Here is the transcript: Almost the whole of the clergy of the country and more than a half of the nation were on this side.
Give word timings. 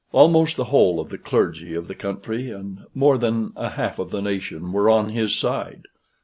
Almost 0.13 0.55
the 0.57 0.63
whole 0.63 0.99
of 0.99 1.09
the 1.09 1.19
clergy 1.19 1.75
of 1.75 1.87
the 1.87 1.93
country 1.93 2.49
and 2.49 2.79
more 2.95 3.19
than 3.19 3.53
a 3.55 3.69
half 3.69 3.99
of 3.99 4.09
the 4.09 4.19
nation 4.23 4.71
were 4.73 4.89
on 4.89 5.13
this 5.13 5.35
side. 5.35 5.83